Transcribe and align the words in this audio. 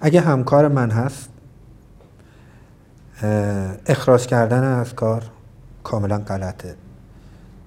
اگه 0.00 0.20
همکار 0.20 0.68
من 0.68 0.90
هست 0.90 1.28
اخراج 3.86 4.26
کردن 4.26 4.64
از 4.64 4.94
کار 4.94 5.22
کاملا 5.84 6.18
غلطه. 6.18 6.74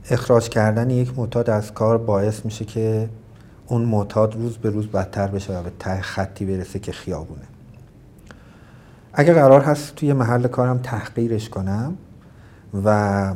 اخراج 0.09 0.49
کردن 0.49 0.89
یک 0.89 1.19
معتاد 1.19 1.49
از 1.49 1.73
کار 1.73 1.97
باعث 1.97 2.45
میشه 2.45 2.65
که 2.65 3.09
اون 3.67 3.81
معتاد 3.81 4.35
روز 4.35 4.57
به 4.57 4.69
روز 4.69 4.87
بدتر 4.87 5.27
بشه 5.27 5.59
و 5.59 5.63
به 5.63 5.71
ته 5.79 6.01
خطی 6.01 6.45
برسه 6.45 6.79
که 6.79 6.91
خیابونه. 6.91 7.43
اگه 9.13 9.33
قرار 9.33 9.61
هست 9.61 9.95
توی 9.95 10.13
محل 10.13 10.47
کارم 10.47 10.77
تحقیرش 10.77 11.49
کنم 11.49 11.97
و 12.83 13.35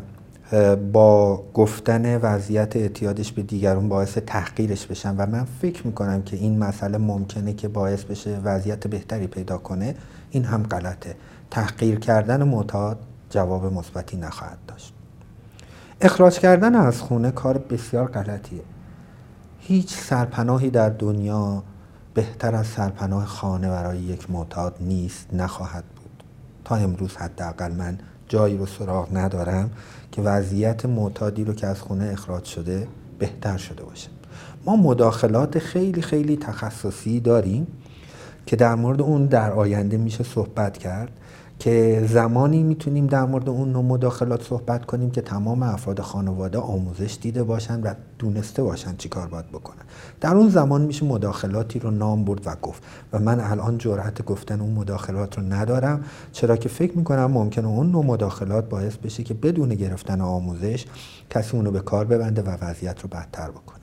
با 0.94 1.44
گفتن 1.54 2.18
وضعیت 2.18 2.76
اعتیادش 2.76 3.32
به 3.32 3.42
دیگرون 3.42 3.90
باعث 3.90 4.18
تحقیرش 4.18 4.86
بشم 4.86 5.16
و 5.18 5.26
من 5.26 5.46
فکر 5.62 5.88
می‌کنم 5.88 6.22
که 6.22 6.38
این 6.38 6.60
مسئله 6.60 6.98
ممکنه 6.98 7.54
که 7.54 7.68
باعث 7.68 8.04
بشه 8.04 8.40
وضعیت 8.44 8.88
بهتری 8.88 9.28
پیدا 9.28 9.58
کنه. 9.58 9.96
این 10.32 10.44
هم 10.44 10.64
غلطه. 10.64 11.16
تحقیر 11.52 12.00
کردن 12.00 12.44
معتاد 12.44 13.00
جواب 13.30 13.74
مثبتی 13.74 14.18
نخواهد 14.18 14.58
داشت. 14.68 14.94
اخراج 16.02 16.40
کردن 16.40 16.76
از 16.76 17.02
خونه 17.02 17.32
کار 17.32 17.58
بسیار 17.58 18.08
غلطیه. 18.08 18.62
هیچ 19.60 19.96
سرپناهی 19.96 20.70
در 20.70 20.90
دنیا 20.90 21.64
بهتر 22.14 22.56
از 22.56 22.68
سرپناه 22.68 23.26
خانه 23.26 23.70
برای 23.70 23.98
یک 23.98 24.32
معتاد 24.32 24.76
نیست 24.80 25.34
نخواهد 25.34 25.84
بود. 25.84 26.24
تا 26.66 26.76
امروز 26.76 27.16
حداقل 27.16 27.72
من 27.72 27.98
جایی 28.30 28.58
رو 28.58 28.66
سراغ 28.66 29.18
ندارم 29.18 29.70
که 30.12 30.22
وضعیت 30.22 30.86
معتادی 30.86 31.44
رو 31.44 31.54
که 31.54 31.68
از 31.68 31.82
خونه 31.82 32.10
اخراج 32.14 32.44
شده 32.46 32.88
بهتر 33.20 33.58
شده 33.58 33.84
باشه. 33.84 34.08
ما 34.66 34.76
مداخلات 34.76 35.60
خیلی 35.60 36.02
خیلی 36.02 36.38
تخصصی 36.38 37.20
داریم 37.20 37.68
که 38.46 38.56
در 38.56 38.76
مورد 38.76 39.02
اون 39.02 39.26
در 39.26 39.52
آینده 39.52 39.98
میشه 39.98 40.24
صحبت 40.24 40.78
کرد 40.78 41.12
که 41.60 42.06
زمانی 42.10 42.64
می‌تونیم 42.64 43.08
در 43.08 43.26
مورد 43.26 43.50
اون 43.50 43.72
نوع 43.72 43.84
مداخلات 43.84 44.44
صحبت 44.44 44.86
کنیم 44.86 45.12
که 45.12 45.22
تمام 45.22 45.64
افراد 45.64 46.02
خانواده 46.02 46.58
آموزش 46.58 47.18
دیده 47.22 47.44
باشن 47.44 47.82
و 47.82 47.94
دونسته 48.20 48.64
باشن 48.64 48.96
چی 48.98 49.10
کار 49.10 49.28
باید 49.28 49.48
بکنن. 49.48 49.84
در 50.22 50.36
اون 50.36 50.50
زمان 50.50 50.82
میشه 50.82 51.06
مداخلاتی 51.06 51.80
رو 51.80 51.92
نام 51.92 52.26
برد 52.26 52.48
و 52.48 52.56
گفت 52.62 52.84
و 53.14 53.20
من 53.20 53.40
الان 53.40 53.78
جرأت 53.78 54.26
گفتن 54.26 54.62
اون 54.62 54.74
مداخلات 54.74 55.38
رو 55.38 55.44
ندارم 55.44 56.04
چرا 56.32 56.58
که 56.58 56.70
فکر 56.70 56.98
می‌کنم 56.98 57.32
ممکنه 57.32 57.68
اون 57.68 57.92
نوع 57.92 58.06
مداخلات 58.06 58.70
باعث 58.70 58.96
بشه 58.96 59.24
که 59.24 59.34
بدون 59.34 59.70
گرفتن 59.70 60.22
آموزش 60.22 60.86
کسی 61.30 61.58
اونو 61.58 61.72
به 61.72 61.80
کار 61.80 62.06
ببنده 62.06 62.42
و 62.42 62.58
وضعیت 62.62 63.02
رو 63.02 63.10
بدتر 63.10 63.52
بکنه. 63.52 63.80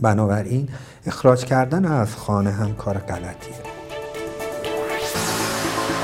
بنابراین 0.00 0.68
اخراج 1.06 1.44
کردن 1.44 1.84
از 1.84 2.16
خانه 2.16 2.50
هم 2.50 2.74
کار 2.74 2.98
غلطیه. 2.98 3.73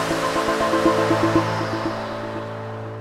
thank 0.09 0.35
you 0.35 0.40